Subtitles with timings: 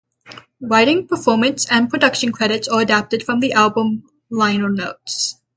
[0.59, 5.35] Writing, performance and production credits are adapted from the album liner notes.